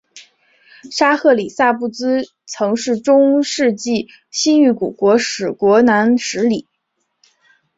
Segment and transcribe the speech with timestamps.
[0.89, 6.67] 沙赫里萨布兹曾是中世纪西域古国史国南十里。